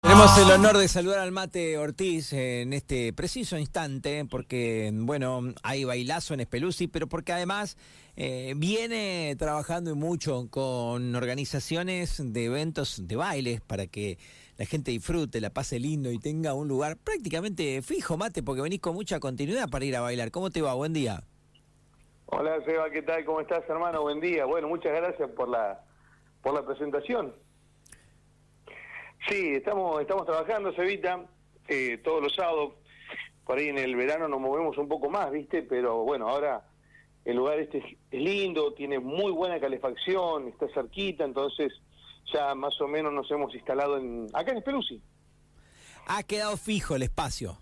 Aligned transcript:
Tenemos 0.00 0.38
el 0.38 0.50
honor 0.52 0.76
de 0.78 0.86
saludar 0.86 1.18
al 1.18 1.32
Mate 1.32 1.76
Ortiz 1.76 2.32
en 2.32 2.72
este 2.72 3.12
preciso 3.12 3.58
instante, 3.58 4.24
porque, 4.30 4.92
bueno, 4.94 5.40
hay 5.64 5.82
bailazo 5.82 6.34
en 6.34 6.40
Espeluzzi, 6.40 6.86
pero 6.86 7.08
porque 7.08 7.32
además 7.32 7.76
eh, 8.14 8.54
viene 8.56 9.34
trabajando 9.36 9.90
y 9.90 9.94
mucho 9.94 10.46
con 10.50 11.16
organizaciones 11.16 12.32
de 12.32 12.44
eventos 12.44 13.08
de 13.08 13.16
bailes 13.16 13.60
para 13.60 13.88
que 13.88 14.18
la 14.56 14.66
gente 14.66 14.92
disfrute, 14.92 15.40
la 15.40 15.50
pase 15.50 15.80
lindo 15.80 16.12
y 16.12 16.20
tenga 16.20 16.54
un 16.54 16.68
lugar 16.68 16.96
prácticamente 16.96 17.82
fijo, 17.82 18.16
Mate, 18.16 18.44
porque 18.44 18.62
venís 18.62 18.80
con 18.80 18.94
mucha 18.94 19.18
continuidad 19.18 19.68
para 19.68 19.84
ir 19.84 19.96
a 19.96 20.00
bailar. 20.00 20.30
¿Cómo 20.30 20.50
te 20.50 20.62
va? 20.62 20.74
Buen 20.74 20.92
día. 20.92 21.24
Hola, 22.26 22.62
Seba, 22.64 22.88
¿qué 22.90 23.02
tal? 23.02 23.24
¿Cómo 23.24 23.40
estás, 23.40 23.64
hermano? 23.68 24.02
Buen 24.02 24.20
día. 24.20 24.44
Bueno, 24.44 24.68
muchas 24.68 24.92
gracias 24.92 25.28
por 25.30 25.48
la, 25.48 25.80
por 26.40 26.54
la 26.54 26.64
presentación. 26.64 27.34
Sí, 29.28 29.52
estamos, 29.54 30.00
estamos 30.00 30.24
trabajando, 30.24 30.72
Sevita, 30.72 31.26
eh, 31.68 31.98
todos 32.02 32.22
los 32.22 32.34
sábados. 32.34 32.74
Por 33.44 33.58
ahí 33.58 33.68
en 33.68 33.78
el 33.78 33.94
verano 33.94 34.26
nos 34.26 34.40
movemos 34.40 34.78
un 34.78 34.88
poco 34.88 35.10
más, 35.10 35.30
¿viste? 35.30 35.62
Pero 35.62 36.02
bueno, 36.04 36.28
ahora 36.28 36.66
el 37.24 37.36
lugar 37.36 37.58
este 37.58 37.78
es 37.78 38.20
lindo, 38.20 38.72
tiene 38.72 38.98
muy 38.98 39.30
buena 39.32 39.60
calefacción, 39.60 40.48
está 40.48 40.66
cerquita, 40.72 41.24
entonces 41.24 41.72
ya 42.32 42.54
más 42.54 42.80
o 42.80 42.88
menos 42.88 43.12
nos 43.12 43.30
hemos 43.30 43.54
instalado 43.54 43.98
en 43.98 44.28
acá 44.32 44.52
en 44.52 44.58
Espeluzzi. 44.58 45.02
Ha 46.06 46.22
quedado 46.22 46.56
fijo 46.56 46.96
el 46.96 47.02
espacio. 47.02 47.58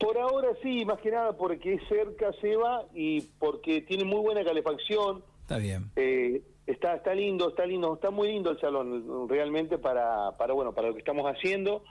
Por 0.00 0.18
ahora 0.18 0.48
sí, 0.62 0.84
más 0.84 1.00
que 1.00 1.10
nada 1.12 1.36
porque 1.36 1.74
es 1.74 1.88
cerca, 1.88 2.32
Seba, 2.40 2.86
y 2.92 3.20
porque 3.38 3.82
tiene 3.82 4.04
muy 4.04 4.20
buena 4.20 4.44
calefacción. 4.44 5.22
Está 5.42 5.58
bien. 5.58 5.90
Eh, 5.94 6.42
está 6.66 6.94
está 6.96 7.14
lindo, 7.14 7.48
está 7.48 7.66
lindo, 7.66 7.94
está 7.94 8.10
muy 8.10 8.28
lindo 8.28 8.50
el 8.50 8.60
salón 8.60 9.28
realmente 9.28 9.78
para 9.78 10.36
para 10.36 10.54
bueno, 10.54 10.72
para 10.74 10.88
lo 10.88 10.94
que 10.94 11.00
estamos 11.00 11.24
haciendo 11.26 11.82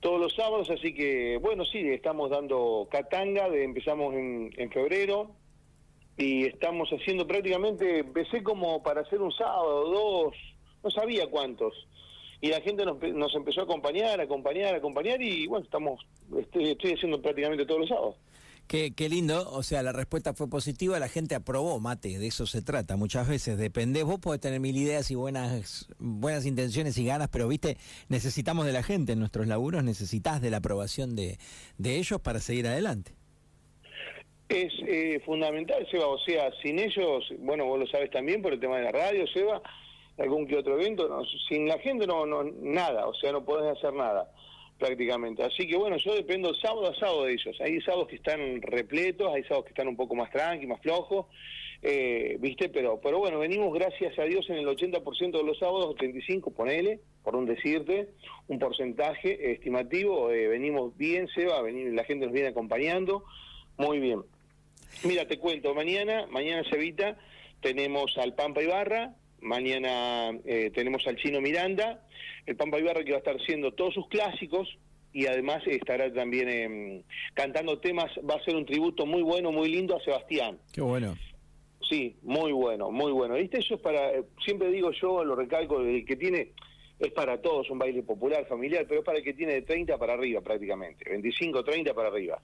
todos 0.00 0.20
los 0.20 0.34
sábados, 0.34 0.70
así 0.70 0.94
que 0.94 1.38
bueno, 1.38 1.64
sí, 1.64 1.78
estamos 1.78 2.30
dando 2.30 2.88
catanga, 2.90 3.48
de, 3.48 3.64
empezamos 3.64 4.14
en, 4.14 4.50
en 4.56 4.70
febrero 4.70 5.32
y 6.16 6.44
estamos 6.46 6.88
haciendo 6.90 7.26
prácticamente, 7.26 8.00
empecé 8.00 8.42
como 8.42 8.82
para 8.82 9.02
hacer 9.02 9.20
un 9.20 9.32
sábado, 9.32 9.88
dos, 9.90 10.34
no 10.82 10.90
sabía 10.90 11.28
cuántos. 11.28 11.74
Y 12.40 12.48
la 12.48 12.60
gente 12.60 12.84
nos, 12.84 13.00
nos 13.00 13.34
empezó 13.34 13.62
a 13.62 13.64
acompañar, 13.64 14.20
acompañar, 14.20 14.74
acompañar 14.74 15.20
y 15.20 15.46
bueno, 15.48 15.64
estamos 15.64 16.06
estoy, 16.38 16.70
estoy 16.70 16.92
haciendo 16.92 17.20
prácticamente 17.20 17.66
todos 17.66 17.80
los 17.80 17.88
sábados. 17.88 18.16
Qué, 18.68 18.92
lindo, 19.08 19.50
o 19.50 19.62
sea, 19.62 19.82
la 19.82 19.92
respuesta 19.92 20.34
fue 20.34 20.50
positiva, 20.50 20.98
la 20.98 21.08
gente 21.08 21.34
aprobó, 21.34 21.80
Mate, 21.80 22.18
de 22.18 22.26
eso 22.26 22.44
se 22.44 22.60
trata. 22.60 22.96
Muchas 22.96 23.26
veces 23.26 23.56
depende, 23.56 24.02
vos 24.02 24.20
podés 24.20 24.42
tener 24.42 24.60
mil 24.60 24.76
ideas 24.76 25.10
y 25.10 25.14
buenas, 25.14 25.88
buenas 25.98 26.44
intenciones 26.44 26.98
y 26.98 27.06
ganas, 27.06 27.30
pero 27.32 27.48
viste, 27.48 27.78
necesitamos 28.10 28.66
de 28.66 28.72
la 28.72 28.82
gente 28.82 29.12
en 29.12 29.20
nuestros 29.20 29.46
laburos, 29.46 29.82
necesitas 29.84 30.42
de 30.42 30.50
la 30.50 30.58
aprobación 30.58 31.16
de, 31.16 31.38
de 31.78 31.96
ellos 31.96 32.20
para 32.20 32.40
seguir 32.40 32.66
adelante. 32.66 33.12
Es 34.50 34.74
eh, 34.86 35.22
fundamental, 35.24 35.86
Seba, 35.90 36.06
o 36.06 36.18
sea, 36.18 36.50
sin 36.62 36.78
ellos, 36.78 37.24
bueno, 37.38 37.64
vos 37.64 37.78
lo 37.78 37.86
sabes 37.86 38.10
también 38.10 38.42
por 38.42 38.52
el 38.52 38.60
tema 38.60 38.76
de 38.76 38.82
la 38.82 38.92
radio, 38.92 39.26
Seba, 39.28 39.62
algún 40.18 40.46
que 40.46 40.58
otro 40.58 40.78
evento, 40.78 41.08
no, 41.08 41.22
sin 41.48 41.68
la 41.68 41.78
gente 41.78 42.06
no, 42.06 42.26
no, 42.26 42.44
nada, 42.44 43.06
o 43.06 43.14
sea, 43.14 43.32
no 43.32 43.46
podés 43.46 43.78
hacer 43.78 43.94
nada 43.94 44.30
prácticamente. 44.78 45.42
Así 45.42 45.66
que 45.66 45.76
bueno, 45.76 45.96
yo 45.96 46.14
dependo 46.14 46.54
sábado 46.54 46.88
a 46.88 46.94
sábado 46.94 47.24
de 47.24 47.32
ellos. 47.32 47.56
Hay 47.60 47.80
sábados 47.80 48.08
que 48.08 48.16
están 48.16 48.62
repletos, 48.62 49.32
hay 49.34 49.42
sábados 49.42 49.64
que 49.64 49.70
están 49.70 49.88
un 49.88 49.96
poco 49.96 50.14
más 50.14 50.30
tranqui, 50.30 50.66
más 50.66 50.80
flojos, 50.80 51.26
eh, 51.82 52.36
¿viste? 52.40 52.68
Pero, 52.68 53.00
pero 53.00 53.18
bueno, 53.18 53.38
venimos 53.38 53.72
gracias 53.74 54.18
a 54.18 54.24
Dios 54.24 54.48
en 54.50 54.56
el 54.56 54.66
80% 54.66 55.32
de 55.32 55.44
los 55.44 55.58
sábados, 55.58 55.94
85, 55.94 56.52
ponele, 56.52 57.00
por 57.22 57.36
un 57.36 57.46
decirte, 57.46 58.08
un 58.48 58.58
porcentaje 58.58 59.52
estimativo, 59.52 60.30
eh, 60.30 60.48
venimos 60.48 60.96
bien, 60.96 61.28
Seba, 61.28 61.60
venir, 61.62 61.92
la 61.92 62.04
gente 62.04 62.26
nos 62.26 62.34
viene 62.34 62.48
acompañando, 62.48 63.24
muy 63.76 64.00
bien. 64.00 64.22
Mira, 65.04 65.26
te 65.26 65.38
cuento, 65.38 65.74
mañana, 65.74 66.26
mañana 66.28 66.68
Sevita, 66.68 67.16
tenemos 67.60 68.16
al 68.18 68.34
Pampa 68.34 68.62
Ibarra, 68.62 69.14
mañana 69.40 70.30
eh, 70.44 70.70
tenemos 70.74 71.06
al 71.06 71.16
Chino 71.16 71.40
Miranda, 71.40 72.02
el 72.46 72.56
Pampa 72.56 72.78
Ibarra 72.78 73.04
que 73.04 73.12
va 73.12 73.16
a 73.16 73.20
estar 73.20 73.36
haciendo 73.36 73.72
todos 73.72 73.94
sus 73.94 74.08
clásicos 74.08 74.68
y 75.12 75.26
además 75.26 75.62
estará 75.66 76.12
también 76.12 76.48
eh, 76.48 77.02
cantando 77.34 77.78
temas, 77.78 78.10
va 78.28 78.34
a 78.34 78.44
ser 78.44 78.56
un 78.56 78.66
tributo 78.66 79.06
muy 79.06 79.22
bueno, 79.22 79.52
muy 79.52 79.68
lindo 79.68 79.96
a 79.96 80.00
Sebastián. 80.00 80.58
Qué 80.72 80.80
bueno. 80.80 81.16
Sí, 81.88 82.16
muy 82.22 82.52
bueno, 82.52 82.90
muy 82.90 83.12
bueno. 83.12 83.34
¿Viste? 83.34 83.58
Eso 83.60 83.76
es 83.76 83.80
para, 83.80 84.12
siempre 84.44 84.70
digo 84.70 84.90
yo, 84.92 85.24
lo 85.24 85.34
recalco, 85.34 85.80
el 85.80 86.04
que 86.04 86.16
tiene, 86.16 86.52
es 86.98 87.12
para 87.12 87.40
todos 87.40 87.70
un 87.70 87.78
baile 87.78 88.02
popular, 88.02 88.46
familiar, 88.46 88.84
pero 88.86 89.00
es 89.00 89.06
para 89.06 89.18
el 89.18 89.24
que 89.24 89.32
tiene 89.32 89.54
de 89.54 89.62
30 89.62 89.96
para 89.96 90.14
arriba 90.14 90.40
prácticamente, 90.40 91.08
25, 91.08 91.64
30 91.64 91.94
para 91.94 92.08
arriba. 92.08 92.42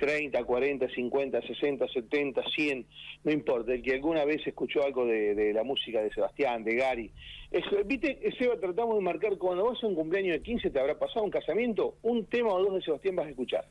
30, 0.00 0.42
40, 0.42 0.88
50, 0.88 1.42
60, 1.42 1.86
70, 1.88 2.42
100, 2.42 2.86
no 3.24 3.32
importa, 3.32 3.74
el 3.74 3.82
que 3.82 3.92
alguna 3.92 4.24
vez 4.24 4.44
escuchó 4.46 4.82
algo 4.82 5.04
de, 5.04 5.34
de 5.34 5.52
la 5.52 5.62
música 5.62 6.02
de 6.02 6.10
Sebastián, 6.12 6.64
de 6.64 6.74
Gary. 6.74 7.12
Es, 7.50 7.64
Viste, 7.84 8.18
Seba, 8.38 8.58
tratamos 8.58 8.96
de 8.96 9.02
marcar, 9.02 9.36
cuando 9.36 9.64
vas 9.64 9.82
a 9.84 9.86
un 9.86 9.94
cumpleaños 9.94 10.32
de 10.32 10.42
15, 10.42 10.70
te 10.70 10.80
habrá 10.80 10.98
pasado 10.98 11.24
un 11.24 11.30
casamiento, 11.30 11.98
un 12.02 12.24
tema 12.26 12.52
o 12.54 12.64
dos 12.64 12.74
de 12.74 12.82
Sebastián 12.82 13.16
vas 13.16 13.26
a 13.26 13.30
escuchar. 13.30 13.68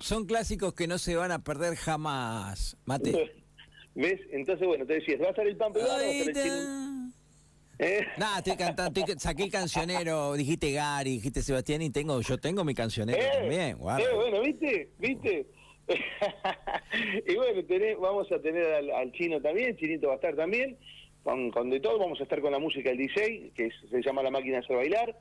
Son 0.00 0.26
clásicos 0.26 0.74
que 0.74 0.88
no 0.88 0.98
se 0.98 1.14
van 1.14 1.30
a 1.30 1.44
perder 1.44 1.76
jamás, 1.76 2.76
Mate. 2.84 3.32
¿Ves? 3.94 4.20
Entonces, 4.30 4.66
bueno, 4.66 4.86
te 4.86 4.94
decías, 4.94 5.20
va 5.20 5.26
a 5.26 5.30
estar 5.30 5.46
el 5.46 5.56
el 5.56 6.34
Chino... 6.34 7.10
¿Eh? 7.82 8.06
Nada, 8.18 8.38
estoy 8.38 8.56
cantando, 8.56 9.00
estoy, 9.00 9.18
saqué 9.18 9.44
el 9.44 9.50
cancionero, 9.50 10.34
dijiste 10.34 10.70
Gary, 10.70 11.12
dijiste 11.12 11.40
Sebastián 11.40 11.80
y 11.80 11.88
tengo, 11.88 12.20
yo 12.20 12.36
tengo 12.36 12.62
mi 12.62 12.74
cancionero 12.74 13.18
eh, 13.18 13.30
también. 13.32 13.78
Wow. 13.78 13.98
Eh, 13.98 14.14
bueno, 14.14 14.42
¿viste? 14.42 14.90
¿Viste? 14.98 15.46
y 17.26 17.34
bueno, 17.34 17.64
tenés, 17.64 17.98
vamos 17.98 18.30
a 18.32 18.40
tener 18.40 18.66
al, 18.66 18.90
al, 18.90 19.12
chino 19.12 19.40
también, 19.40 19.76
Chinito 19.76 20.08
va 20.08 20.14
a 20.14 20.16
estar 20.16 20.36
también, 20.36 20.76
con, 21.22 21.50
con, 21.50 21.70
de 21.70 21.80
todo, 21.80 21.98
vamos 21.98 22.20
a 22.20 22.24
estar 22.24 22.40
con 22.40 22.52
la 22.52 22.58
música 22.58 22.90
del 22.90 22.98
DJ, 22.98 23.52
que 23.54 23.66
es, 23.66 23.74
se 23.90 24.02
llama 24.02 24.22
La 24.22 24.30
Máquina 24.30 24.58
de 24.58 24.64
Hacer 24.64 24.76
Bailar. 24.76 25.16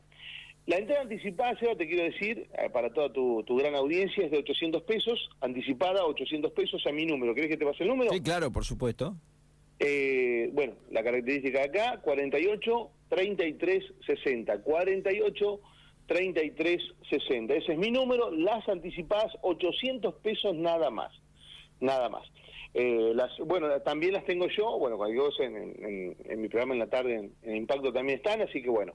La 0.65 0.77
entrada 0.77 1.01
anticipada, 1.01 1.57
Seba, 1.57 1.75
te 1.75 1.87
quiero 1.87 2.03
decir, 2.03 2.47
eh, 2.57 2.69
para 2.71 2.93
toda 2.93 3.11
tu, 3.11 3.43
tu, 3.43 3.55
gran 3.55 3.73
audiencia, 3.75 4.25
es 4.25 4.31
de 4.31 4.37
800 4.37 4.83
pesos, 4.83 5.29
anticipada 5.41 6.05
800 6.05 6.51
pesos 6.51 6.85
a 6.85 6.91
mi 6.91 7.05
número. 7.05 7.33
¿Querés 7.33 7.49
que 7.49 7.57
te 7.57 7.65
pase 7.65 7.83
el 7.83 7.89
número? 7.89 8.11
Sí, 8.11 8.21
claro, 8.21 8.51
por 8.51 8.63
supuesto. 8.63 9.15
Eh, 9.79 10.49
bueno, 10.53 10.73
la 10.91 11.03
característica 11.03 11.59
de 11.59 11.65
acá, 11.65 12.01
48 12.01 12.91
33 13.09 13.83
60. 14.05 14.61
48 14.61 15.59
33 16.09 16.81
60. 17.07 17.53
Ese 17.53 17.73
es 17.73 17.77
mi 17.77 17.91
número, 17.91 18.31
las 18.31 18.67
anticipadas 18.67 19.31
800 19.43 20.15
pesos 20.15 20.55
nada 20.55 20.89
más. 20.89 21.13
Nada 21.79 22.09
más. 22.09 22.23
Eh, 22.73 23.11
las, 23.13 23.37
bueno, 23.45 23.69
también 23.81 24.13
las 24.13 24.25
tengo 24.25 24.47
yo, 24.47 24.77
bueno, 24.79 24.97
cualquier 24.97 25.21
cosa 25.21 25.43
en, 25.43 26.41
mi 26.41 26.49
programa 26.49 26.73
en 26.73 26.79
la 26.79 26.87
tarde 26.87 27.31
en, 27.43 27.55
Impacto 27.55 27.93
también 27.93 28.17
están, 28.17 28.41
así 28.41 28.61
que 28.61 28.69
bueno, 28.69 28.93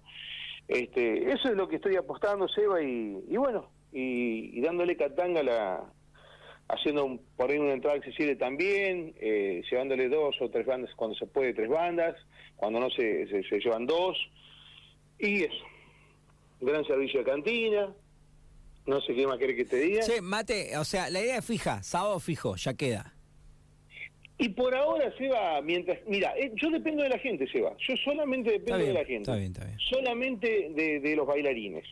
este, 0.69 1.33
eso 1.33 1.49
es 1.49 1.57
lo 1.57 1.69
que 1.69 1.77
estoy 1.77 1.97
apostando, 1.97 2.47
Seba, 2.49 2.83
y, 2.83 3.25
y 3.29 3.37
bueno, 3.37 3.71
y, 3.93 4.59
y 4.59 4.61
dándole 4.61 4.97
catanga 4.97 5.43
la, 5.43 5.93
haciendo 6.69 7.05
un, 7.05 7.19
por 7.37 7.51
ahí 7.51 7.59
una 7.59 7.73
entrada 7.73 7.97
accesible 7.97 8.37
también, 8.37 9.15
eh, 9.21 9.63
llevándole 9.69 10.09
dos 10.09 10.37
o 10.41 10.51
tres 10.51 10.67
bandas 10.67 10.95
cuando 10.95 11.17
se 11.17 11.27
puede, 11.27 11.53
tres 11.53 11.69
bandas, 11.69 12.15
cuando 12.57 12.81
no 12.81 12.91
se, 12.91 13.27
se 13.27 13.59
llevan 13.61 13.87
dos, 13.87 14.17
y 15.19 15.45
eso. 15.45 15.74
Gran 16.65 16.85
servicio 16.85 17.21
de 17.21 17.27
cantina, 17.27 17.95
no 18.87 19.01
sé 19.01 19.15
qué 19.15 19.27
más 19.27 19.39
querés 19.39 19.57
que 19.57 19.65
te 19.65 19.77
diga. 19.77 20.03
Sí, 20.03 20.21
Mate, 20.23 20.77
o 20.79 20.85
sea, 20.85 21.11
la 21.11 21.21
idea 21.21 21.39
es 21.39 21.45
fija, 21.45 21.83
sábado 21.83 22.19
fijo, 22.21 22.57
ya 22.57 22.75
queda. 22.75 23.15
Y 24.37 24.49
por 24.51 24.75
ahora, 24.75 25.13
Seba, 25.17 25.61
mientras. 25.63 25.99
Mira, 26.09 26.35
eh, 26.37 26.53
yo 26.57 26.69
dependo 26.71 27.03
de 27.03 27.09
la 27.09 27.19
gente, 27.19 27.47
Seba. 27.47 27.77
Yo 27.79 27.95
solamente 28.05 28.51
dependo 28.51 28.79
bien, 28.79 28.89
de 28.89 28.95
la 28.95 29.05
gente. 29.05 29.31
Está 29.31 29.37
bien, 29.37 29.53
está 29.53 29.65
bien. 29.65 29.79
Solamente 29.79 30.71
de, 30.75 31.01
de 31.01 31.17
los 31.17 31.27
bailarines 31.27 31.85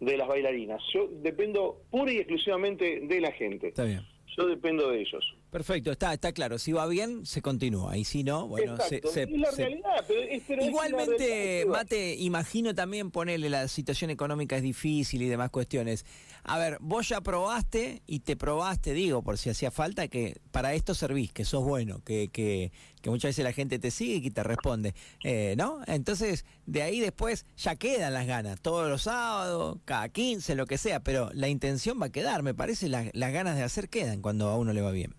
de 0.00 0.16
las 0.16 0.28
bailarinas. 0.28 0.82
Yo 0.92 1.08
dependo 1.22 1.82
pura 1.90 2.12
y 2.12 2.18
exclusivamente 2.18 3.00
de 3.00 3.20
la 3.20 3.32
gente. 3.32 3.68
Está 3.68 3.84
bien. 3.84 4.02
Yo 4.36 4.46
dependo 4.46 4.90
de 4.90 5.00
ellos. 5.00 5.36
Perfecto, 5.56 5.90
está, 5.90 6.12
está 6.12 6.32
claro. 6.32 6.58
Si 6.58 6.72
va 6.72 6.86
bien, 6.86 7.24
se 7.24 7.40
continúa. 7.40 7.96
Y 7.96 8.04
si 8.04 8.22
no, 8.24 8.46
bueno, 8.46 8.76
se, 8.76 9.00
se, 9.10 9.22
es 9.22 9.30
la 9.30 9.50
se... 9.52 9.62
realidad. 9.62 10.04
Pero 10.06 10.20
es, 10.20 10.42
pero 10.46 10.62
Igualmente, 10.62 11.62
es 11.62 11.66
Mate, 11.66 12.14
imagino 12.16 12.74
también 12.74 13.10
ponerle 13.10 13.48
la 13.48 13.66
situación 13.66 14.10
económica 14.10 14.58
es 14.58 14.62
difícil 14.62 15.22
y 15.22 15.28
demás 15.28 15.48
cuestiones. 15.48 16.04
A 16.44 16.58
ver, 16.58 16.76
vos 16.82 17.08
ya 17.08 17.22
probaste 17.22 18.02
y 18.06 18.20
te 18.20 18.36
probaste, 18.36 18.92
digo, 18.92 19.22
por 19.22 19.38
si 19.38 19.48
hacía 19.48 19.70
falta, 19.70 20.08
que 20.08 20.36
para 20.50 20.74
esto 20.74 20.94
servís, 20.94 21.32
que 21.32 21.46
sos 21.46 21.64
bueno, 21.64 22.02
que, 22.04 22.28
que, 22.28 22.70
que 23.00 23.08
muchas 23.08 23.30
veces 23.30 23.42
la 23.42 23.54
gente 23.54 23.78
te 23.78 23.90
sigue 23.90 24.28
y 24.28 24.30
te 24.30 24.42
responde, 24.42 24.94
eh, 25.24 25.54
¿no? 25.56 25.80
Entonces, 25.86 26.44
de 26.66 26.82
ahí 26.82 27.00
después 27.00 27.46
ya 27.56 27.76
quedan 27.76 28.12
las 28.12 28.26
ganas, 28.26 28.60
todos 28.60 28.90
los 28.90 29.04
sábados, 29.04 29.78
cada 29.86 30.10
15, 30.10 30.54
lo 30.54 30.66
que 30.66 30.76
sea, 30.76 31.00
pero 31.00 31.30
la 31.32 31.48
intención 31.48 31.98
va 31.98 32.06
a 32.06 32.12
quedar, 32.12 32.42
me 32.42 32.52
parece, 32.52 32.90
la, 32.90 33.08
las 33.14 33.32
ganas 33.32 33.56
de 33.56 33.62
hacer 33.62 33.88
quedan 33.88 34.20
cuando 34.20 34.50
a 34.50 34.58
uno 34.58 34.74
le 34.74 34.82
va 34.82 34.90
bien. 34.90 35.14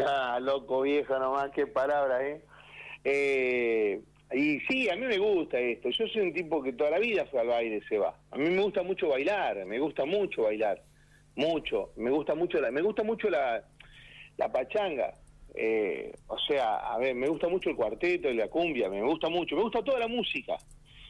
Ah, 0.00 0.38
loco 0.40 0.82
viejo 0.82 1.18
nomás, 1.18 1.50
qué 1.52 1.66
palabra, 1.66 2.26
¿eh? 2.26 2.42
eh 3.04 4.00
Y 4.32 4.58
sí, 4.60 4.88
a 4.90 4.96
mí 4.96 5.06
me 5.06 5.18
gusta 5.18 5.58
esto. 5.58 5.88
Yo 5.90 6.06
soy 6.08 6.22
un 6.22 6.32
tipo 6.32 6.62
que 6.62 6.72
toda 6.72 6.90
la 6.90 6.98
vida 6.98 7.24
fue 7.26 7.40
al 7.40 7.48
baile, 7.48 7.80
se 7.88 7.98
va. 7.98 8.16
A 8.30 8.36
mí 8.36 8.50
me 8.50 8.62
gusta 8.62 8.82
mucho 8.82 9.08
bailar, 9.08 9.64
me 9.66 9.78
gusta 9.78 10.04
mucho 10.04 10.42
bailar. 10.42 10.82
Mucho. 11.36 11.92
Me 11.96 12.10
gusta 12.10 12.34
mucho 12.34 12.60
la, 12.60 12.70
me 12.70 12.82
gusta 12.82 13.04
mucho 13.04 13.30
la, 13.30 13.64
la 14.36 14.52
pachanga. 14.52 15.14
Eh, 15.54 16.12
o 16.26 16.38
sea, 16.38 16.76
a 16.92 16.98
ver, 16.98 17.14
me 17.14 17.28
gusta 17.28 17.48
mucho 17.48 17.70
el 17.70 17.76
cuarteto 17.76 18.32
la 18.32 18.48
cumbia, 18.48 18.88
me 18.88 19.02
gusta 19.02 19.28
mucho. 19.28 19.54
Me 19.54 19.62
gusta 19.62 19.84
toda 19.84 20.00
la 20.00 20.08
música. 20.08 20.56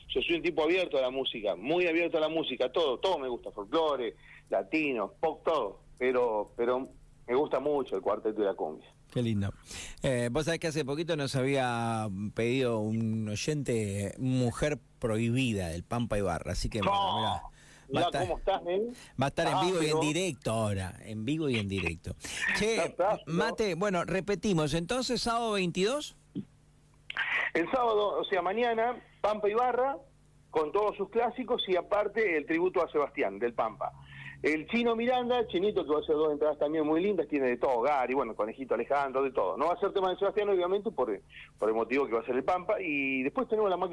Yo 0.08 0.20
soy 0.20 0.36
un 0.36 0.42
tipo 0.42 0.62
abierto 0.62 0.98
a 0.98 1.02
la 1.02 1.10
música, 1.10 1.56
muy 1.56 1.86
abierto 1.86 2.18
a 2.18 2.20
la 2.20 2.28
música, 2.28 2.70
todo, 2.70 2.98
todo 2.98 3.18
me 3.18 3.28
gusta, 3.28 3.50
folclore, 3.50 4.14
latino, 4.50 5.14
pop, 5.18 5.42
todo. 5.42 5.80
Pero, 5.98 6.52
pero 6.56 6.90
me 7.26 7.34
gusta 7.34 7.60
mucho 7.60 7.96
el 7.96 8.02
cuarteto 8.02 8.42
y 8.42 8.44
la 8.44 8.54
cumbia. 8.54 8.86
Qué 9.10 9.22
lindo. 9.22 9.52
Eh, 10.02 10.28
vos 10.30 10.44
sabés 10.44 10.60
que 10.60 10.66
hace 10.68 10.84
poquito 10.84 11.16
nos 11.16 11.36
había 11.36 12.08
pedido 12.34 12.80
un 12.80 13.28
oyente 13.28 14.14
mujer 14.18 14.78
prohibida 14.98 15.68
del 15.68 15.84
Pampa 15.84 16.18
Ibarra, 16.18 16.52
así 16.52 16.68
que 16.68 16.80
bueno, 16.80 17.18
mirá, 17.88 18.02
va, 18.02 18.06
estar, 18.06 18.22
cómo 18.22 18.38
estás, 18.38 18.62
¿eh? 18.66 18.88
va 19.20 19.26
a 19.26 19.28
estar 19.28 19.46
en 19.46 19.60
vivo 19.60 19.82
y 19.82 19.90
en 19.90 20.00
directo 20.00 20.50
ahora, 20.50 20.94
en 21.04 21.24
vivo 21.24 21.48
y 21.48 21.56
en 21.56 21.68
directo. 21.68 22.14
Che, 22.58 22.94
Mate, 23.26 23.74
bueno, 23.74 24.04
repetimos, 24.04 24.74
entonces 24.74 25.22
sábado 25.22 25.52
22. 25.52 26.16
El 27.54 27.70
sábado, 27.70 28.18
o 28.18 28.24
sea, 28.24 28.42
mañana, 28.42 29.00
Pampa 29.20 29.48
Ibarra, 29.48 29.96
con 30.50 30.72
todos 30.72 30.96
sus 30.96 31.08
clásicos 31.10 31.62
y 31.68 31.76
aparte 31.76 32.36
el 32.36 32.46
tributo 32.46 32.82
a 32.82 32.90
Sebastián 32.90 33.38
del 33.38 33.54
Pampa. 33.54 33.92
El 34.44 34.66
chino 34.66 34.94
Miranda, 34.94 35.46
chinito 35.46 35.86
que 35.86 35.90
va 35.90 36.00
a 36.00 36.02
hacer 36.02 36.16
dos 36.16 36.30
entradas 36.30 36.58
también 36.58 36.86
muy 36.86 37.02
lindas, 37.02 37.26
tiene 37.28 37.46
de 37.46 37.56
todo, 37.56 37.80
Gary, 37.80 38.12
bueno, 38.12 38.34
conejito 38.34 38.74
Alejandro, 38.74 39.22
de 39.22 39.30
todo. 39.30 39.56
No 39.56 39.68
va 39.68 39.72
a 39.72 39.80
ser 39.80 39.90
tema 39.94 40.10
de 40.10 40.18
Sebastián, 40.18 40.50
obviamente, 40.50 40.90
por, 40.90 41.18
por 41.58 41.68
el 41.70 41.74
motivo 41.74 42.06
que 42.06 42.12
va 42.12 42.20
a 42.20 42.26
ser 42.26 42.34
el 42.34 42.44
Pampa. 42.44 42.74
Y 42.78 43.22
después 43.22 43.48
tenemos 43.48 43.70
la 43.70 43.78
máquina 43.78 43.92